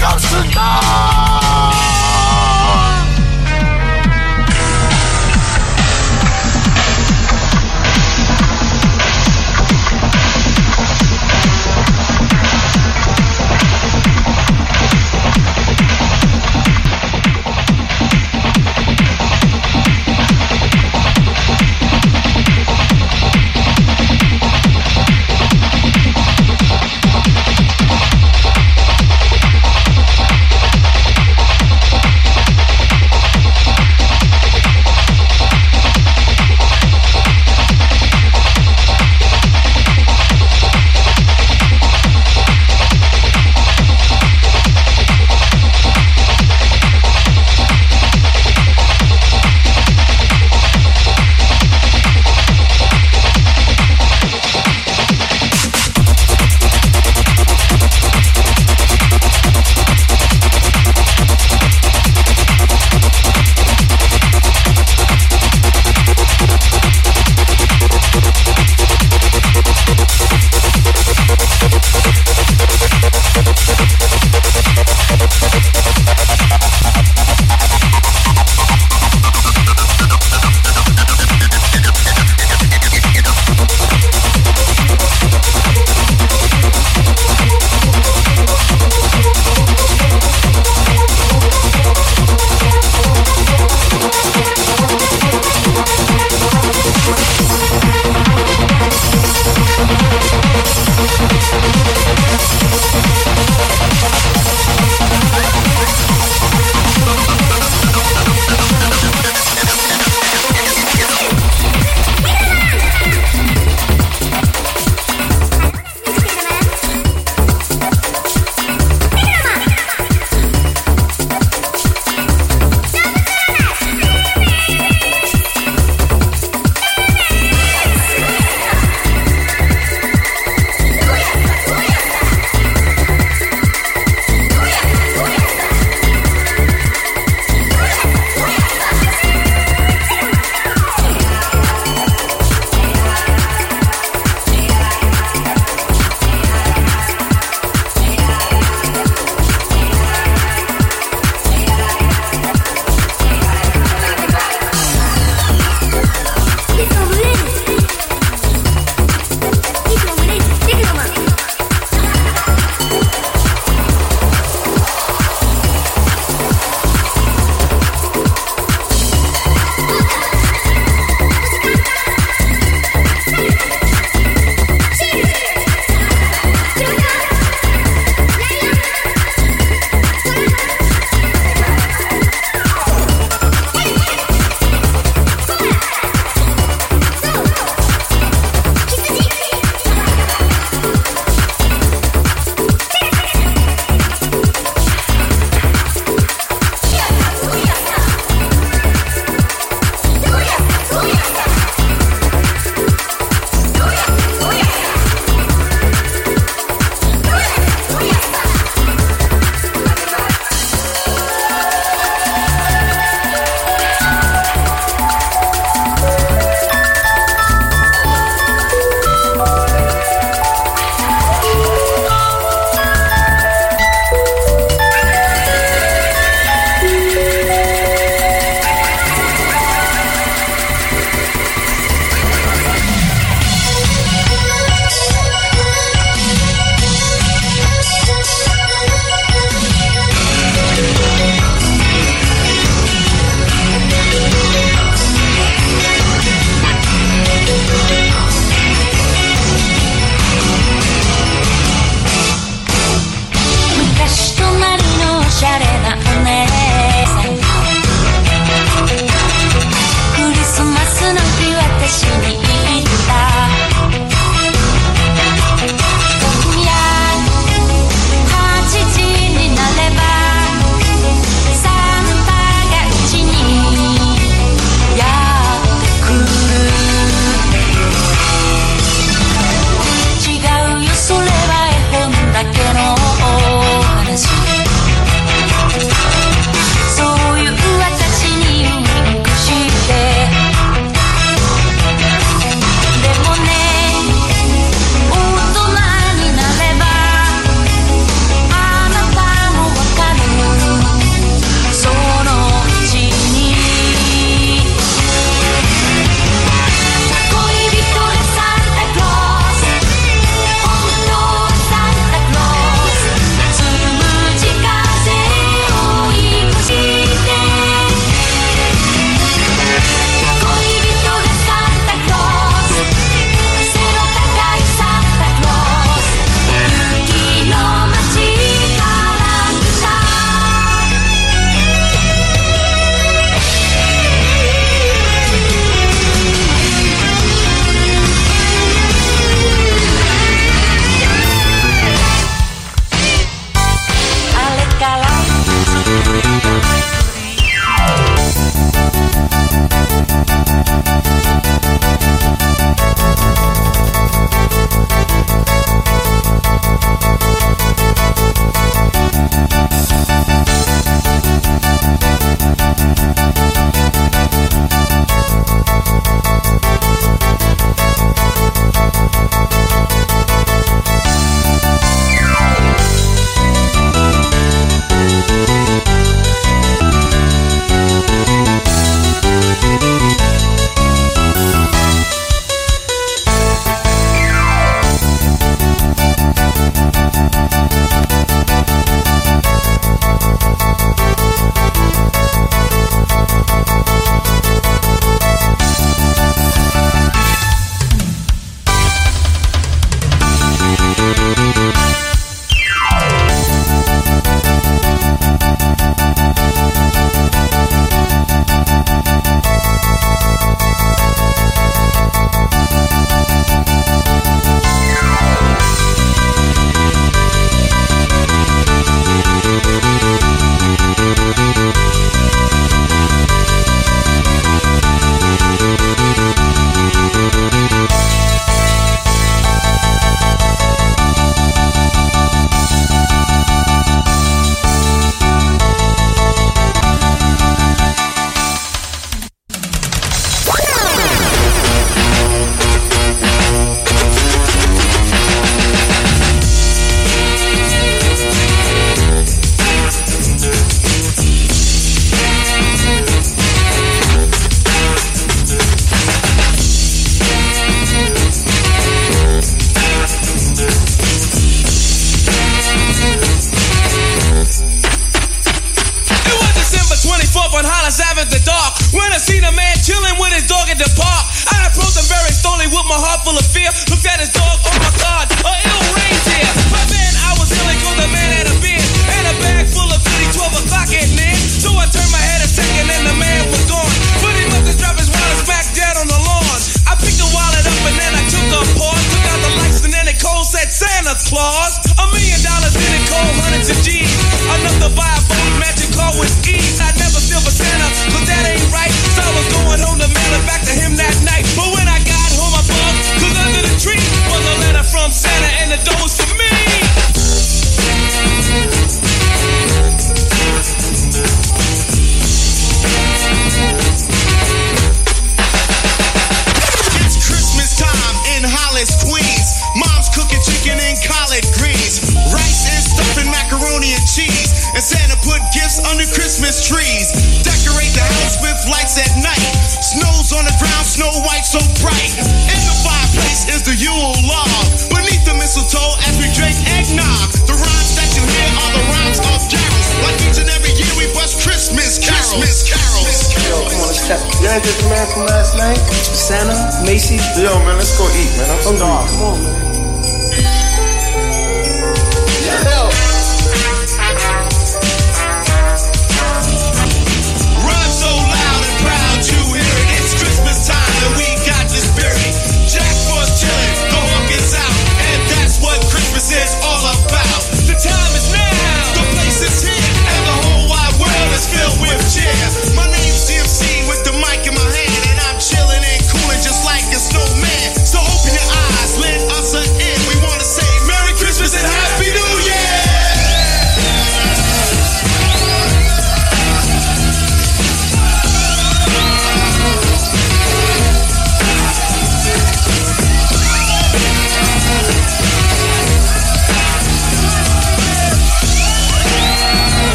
[0.00, 1.15] 告诉他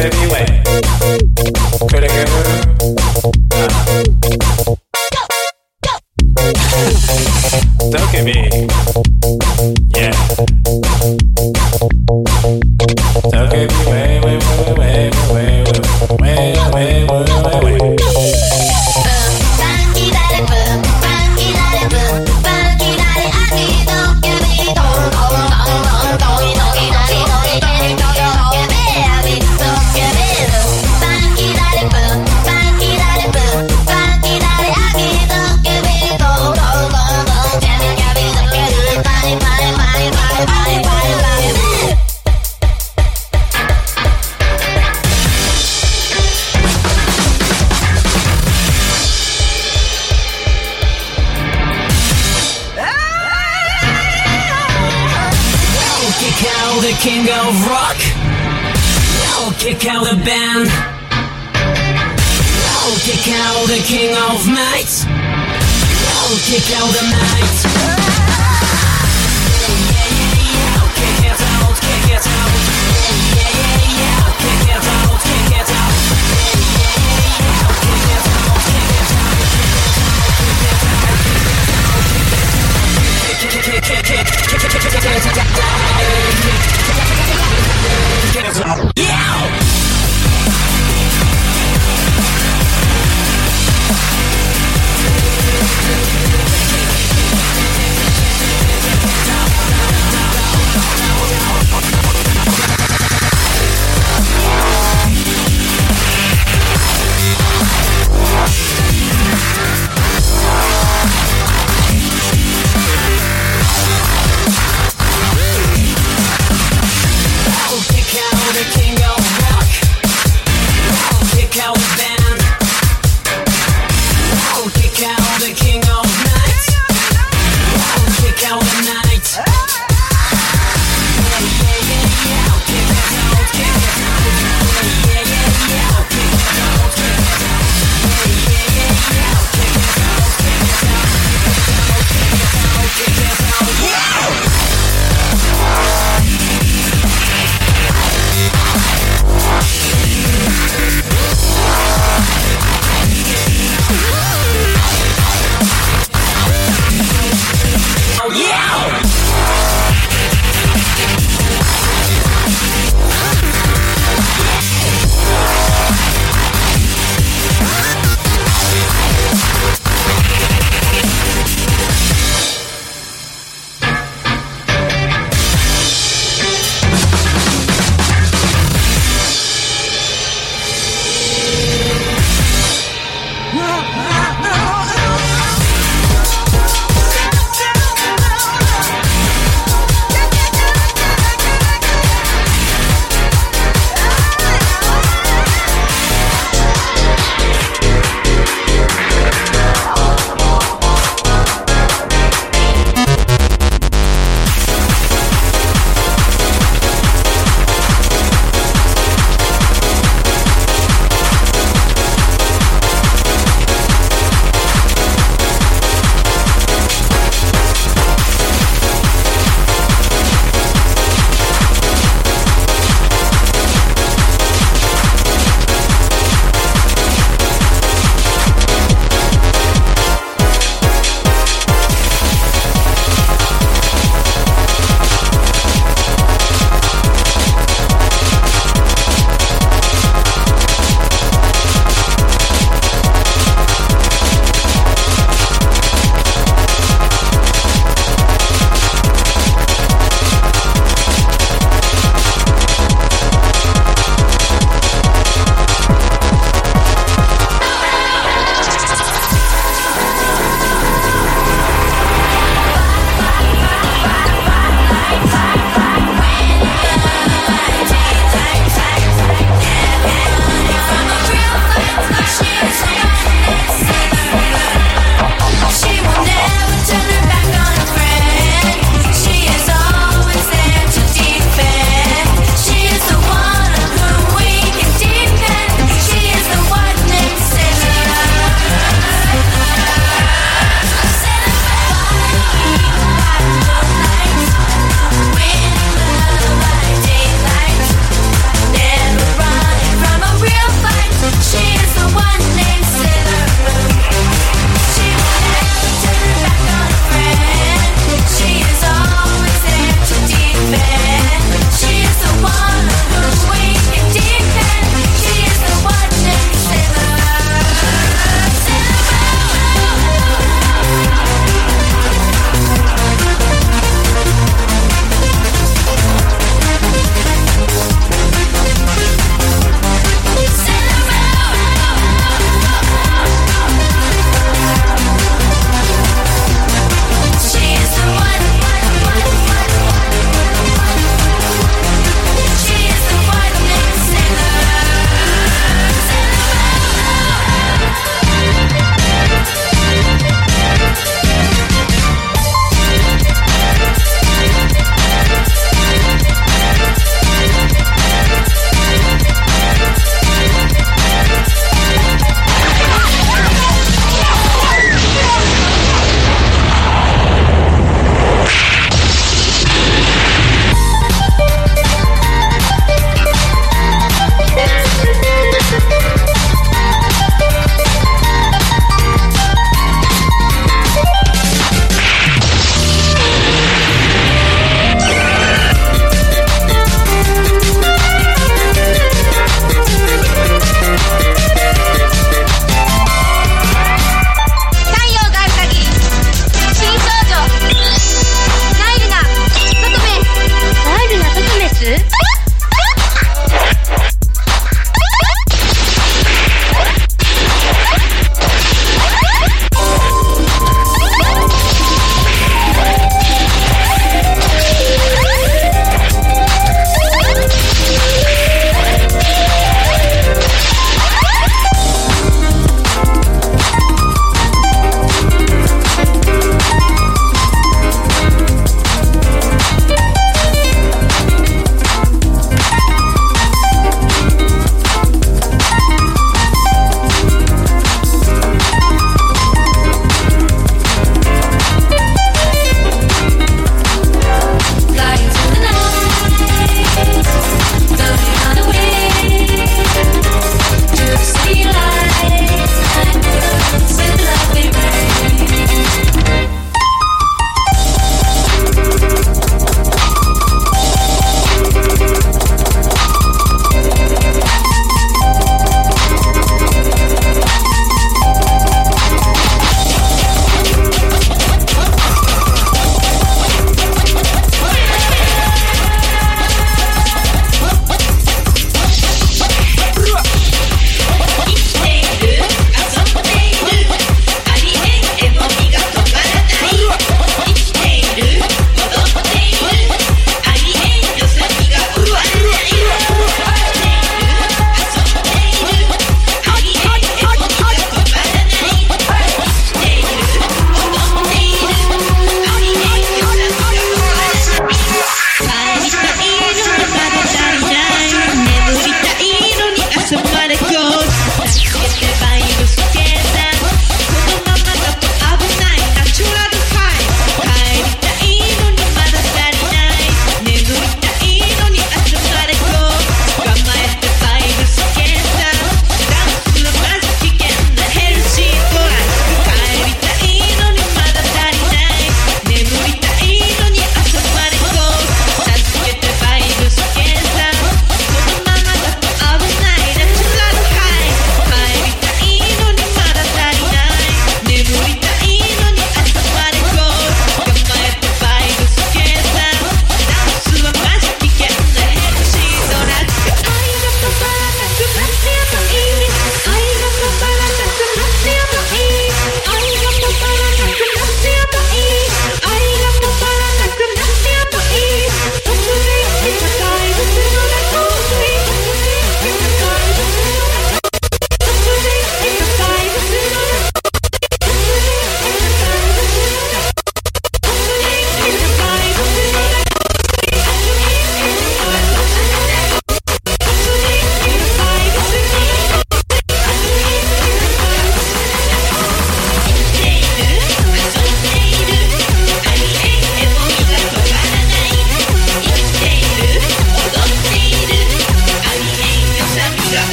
[0.00, 0.59] anyway.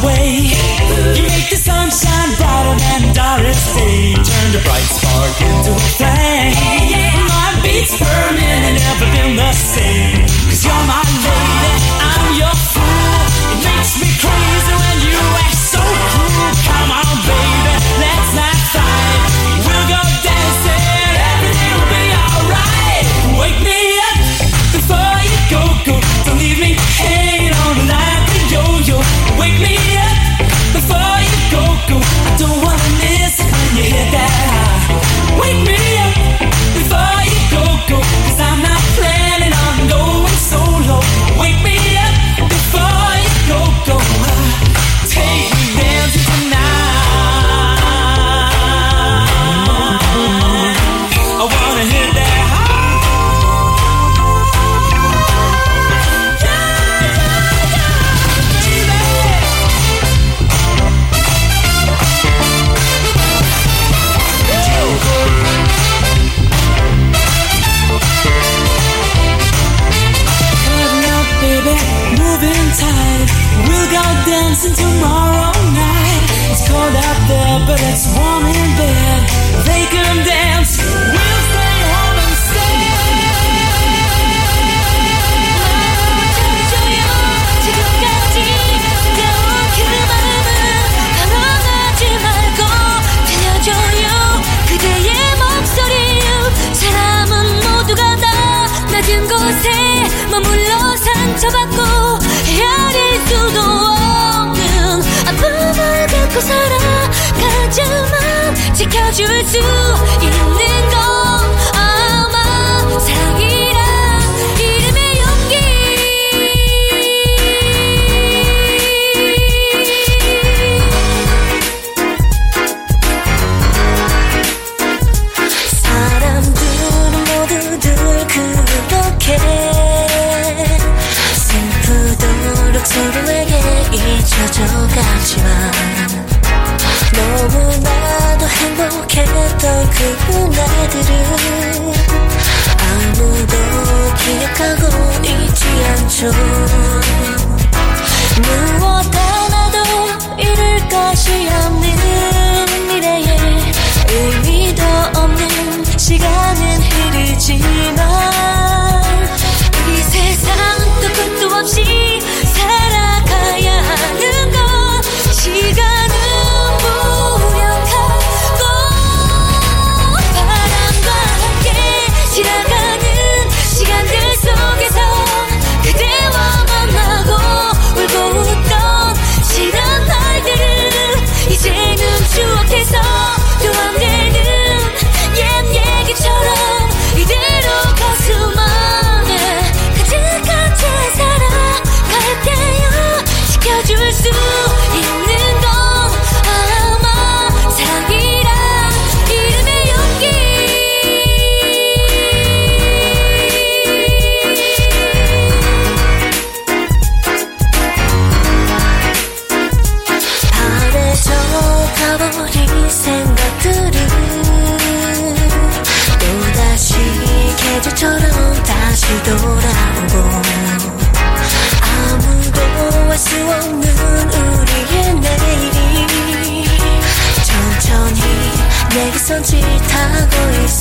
[0.00, 0.48] way.
[1.16, 4.14] You make the sunshine brighter than Doris Day.
[4.14, 5.01] Turn to bright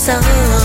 [0.02, 0.61] 走。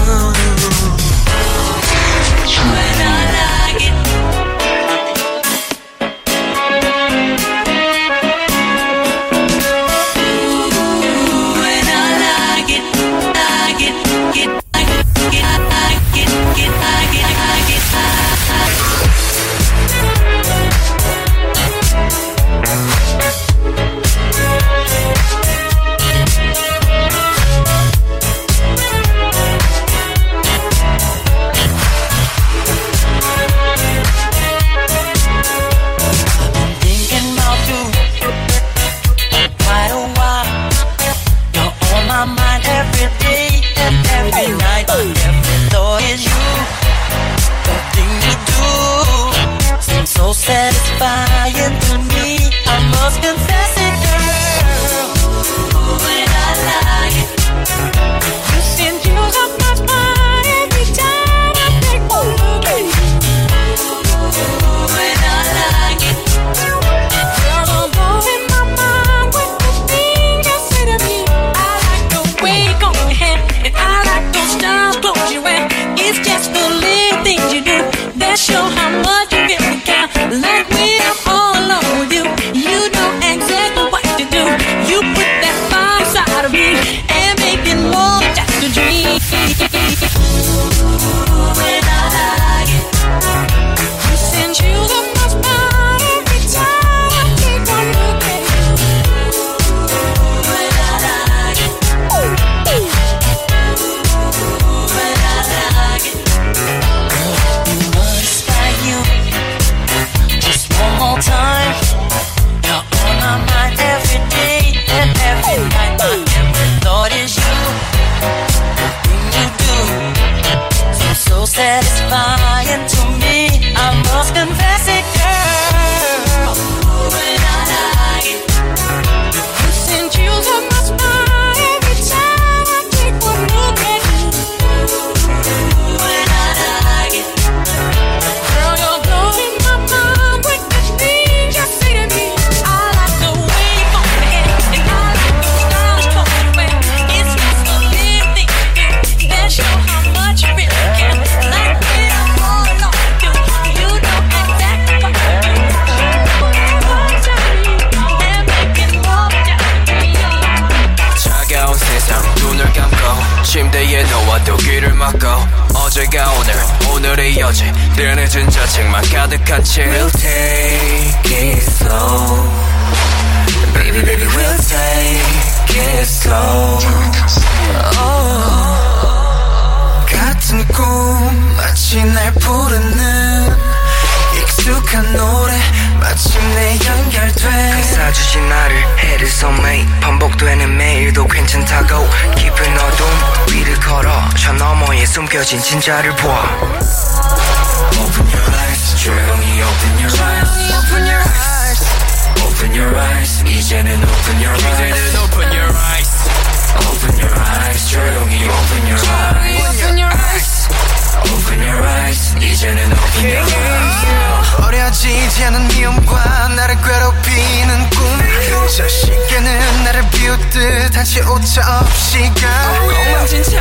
[220.57, 222.81] 듯 한치 오차 없이 가.
[222.81, 223.61] 엉망진창.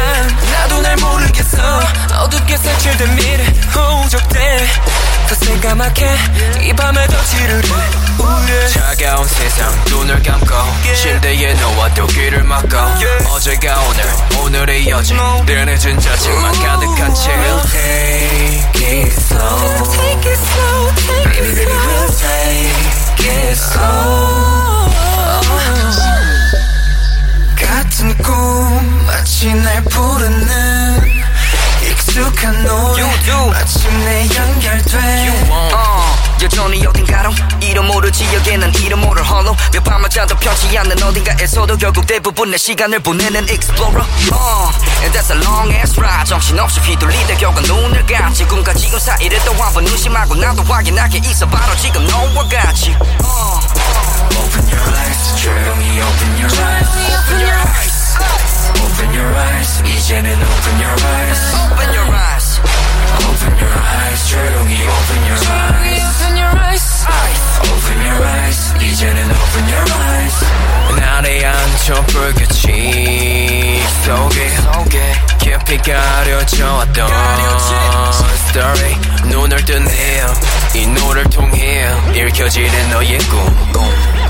[0.54, 1.58] 나도 날 모르겠어.
[2.22, 3.44] 어둡게 색칠된 미래
[3.76, 4.66] 호적돼
[5.28, 6.10] 더 새까맣게
[6.62, 7.68] 이 밤에 더 지르르
[8.18, 10.56] 우려 차가운 세상 눈을 감고
[10.96, 12.78] 침대에 누워도 귀를 막고.
[13.30, 14.06] 어제가 오늘
[14.40, 15.14] 오늘이 어제
[15.46, 17.30] 늘 늦은 자책만 가득한 채.
[17.36, 19.84] We'll take it slow.
[19.92, 21.88] Take it slow, take it baby slow.
[21.92, 24.46] we'll take it slow
[27.56, 31.14] 같은 꿈 마치 날 부르는
[31.90, 33.04] 익숙한 노래.
[33.52, 35.50] 마침내 연결돼.
[35.50, 37.32] 어, 여전히 어딘가로?
[37.62, 42.58] 이름 모를 지역에는 이름 모를 홀로 몇 밤을 자도 펴지 않는 어딘가에서도 결국 대부분 내
[42.58, 44.04] 시간을 보내는 explorer.
[44.34, 44.72] 어,
[45.04, 46.26] and that's a long ass ride.
[46.26, 51.46] 정신없이 휘둘리다 결국 눈을 감 지금과 지금 사이를 또 한 번 의심하고 나도 확인하게 있어.
[51.48, 52.96] 바로 지금 너와 같이.
[53.24, 53.60] 어,
[54.37, 57.97] Open your eyes 조용히 open your eyes Open your eyes.
[58.81, 62.61] Open your eyes 이제는 open your eyes open your eyes
[63.21, 66.34] Open your eyes 조용히 open your eyes
[67.64, 68.20] Open your
[68.82, 69.96] 이제는 open your
[71.46, 77.10] 안쪽 불빛이 속에 깊이 가려져 왔던
[78.50, 78.96] story.
[79.26, 80.34] 눈을 뜨네요
[80.76, 83.56] 이 노래를 통해 읽혀지는 너의 꿈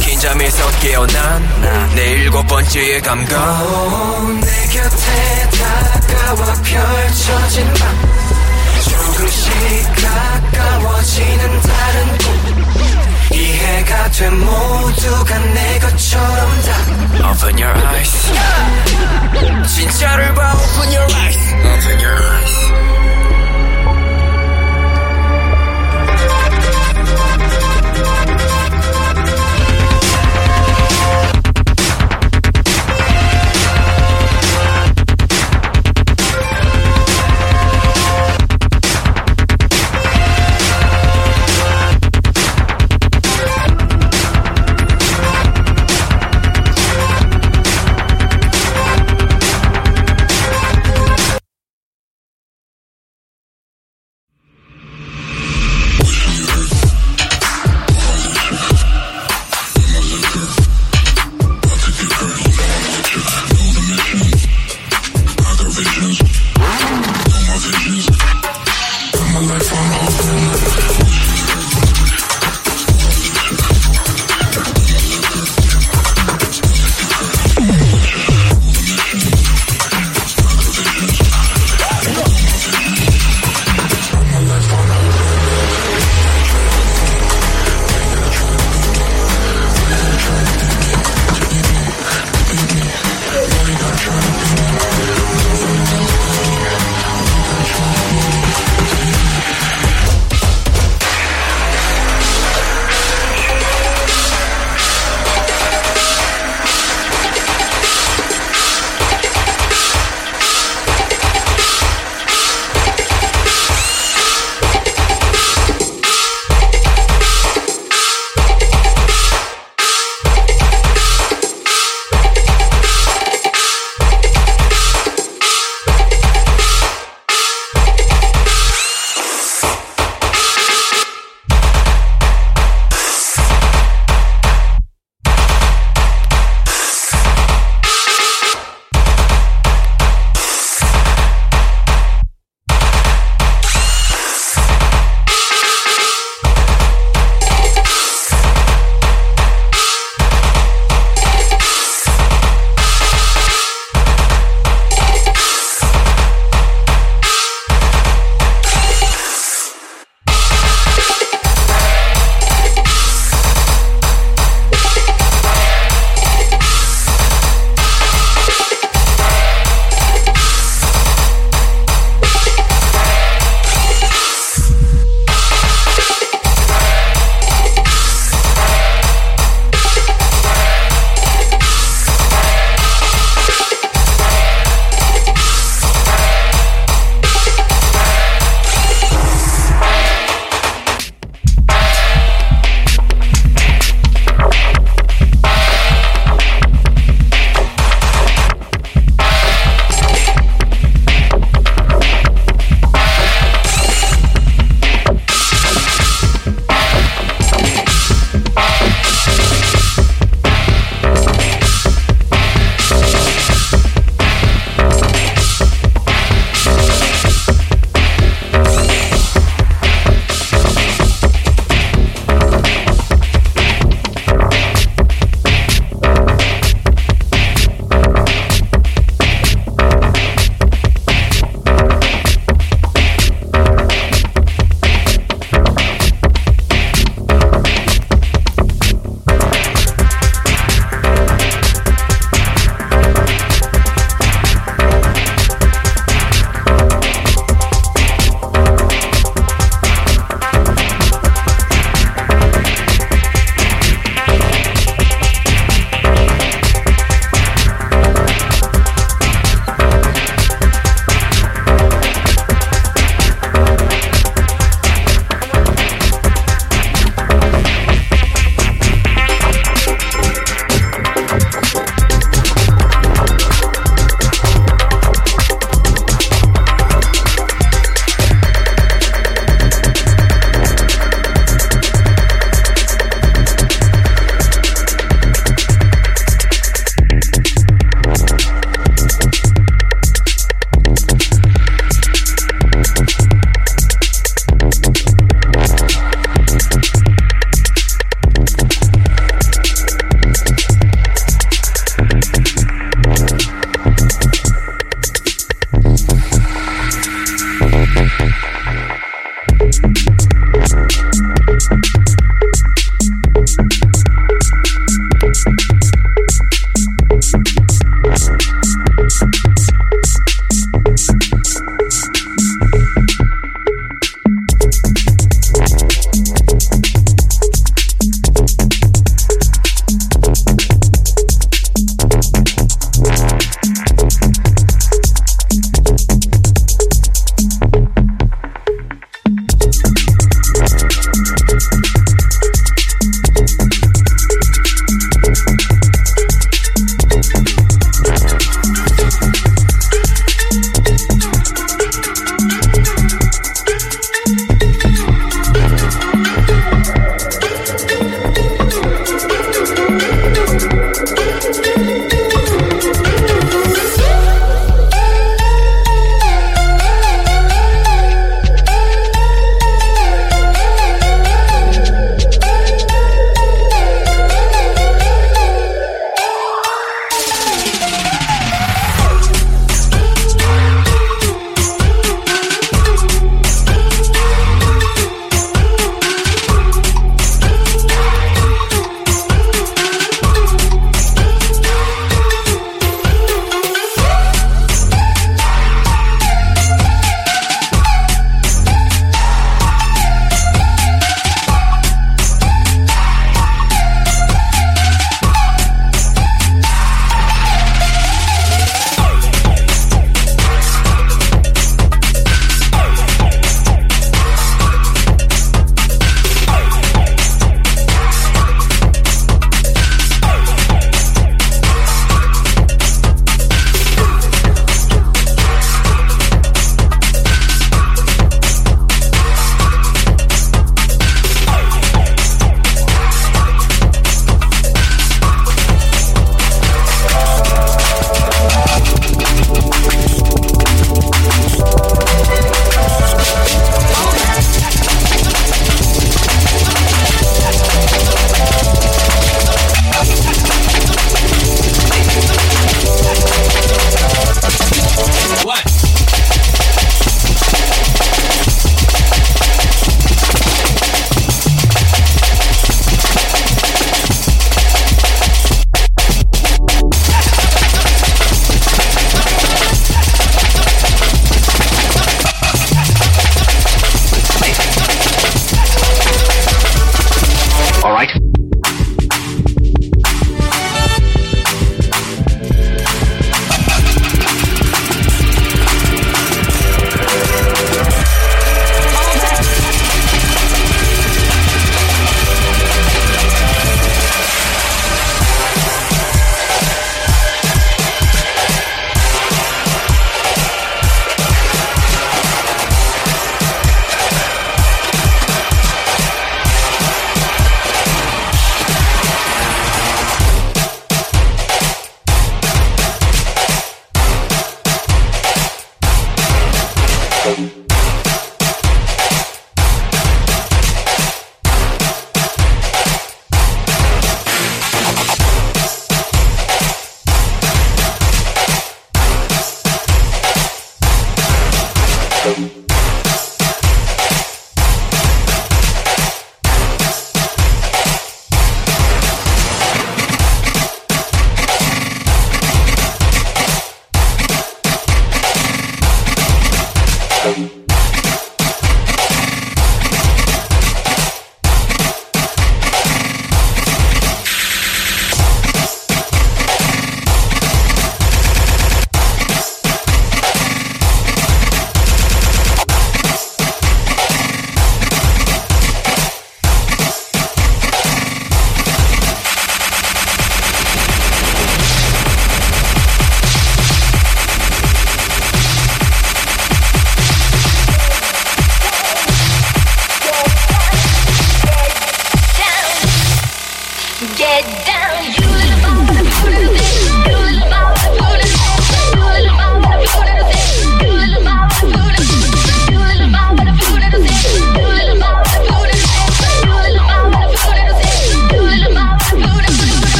[0.00, 3.36] 긴장에서 깨어난 내 일곱 번째의 감각
[4.40, 8.31] 내 곁에 다가와 펼쳐진 밤
[9.22, 9.52] 조금씩
[10.02, 12.26] 가까워지는 다른 꿈
[13.32, 18.32] 이해가 된 모두가 내 것처럼 다 Open your eyes
[19.74, 23.01] 진짜를 봐 Open your eyes Open your eyes